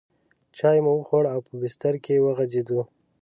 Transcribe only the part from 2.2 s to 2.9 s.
وغځېدو.